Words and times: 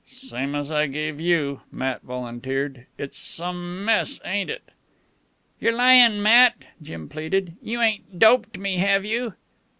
"Same 0.07 0.55
as 0.55 0.71
I 0.71 0.87
gave 0.87 1.19
you," 1.19 1.61
Matt 1.71 2.01
volunteered. 2.01 2.87
"It's 2.97 3.19
some 3.19 3.85
mess, 3.85 4.19
ain't 4.25 4.49
it!" 4.49 4.63
"You're 5.59 5.73
lyin', 5.73 6.23
Matt," 6.23 6.55
Jim 6.81 7.07
pleaded. 7.07 7.55
"You 7.61 7.81
ain't 7.83 8.17
doped 8.17 8.57
me, 8.57 8.77
have 8.77 9.05
you?" 9.05 9.35